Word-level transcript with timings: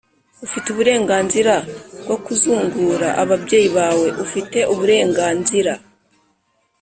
ufite 0.45 0.65
uburenganzira 0.71 1.53
bwo 2.03 2.17
kuzungura 2.25 3.07
ababyeyi 3.23 3.69
bawe. 3.77 4.07
ufite 4.23 4.57
uburenganzira 4.73 5.73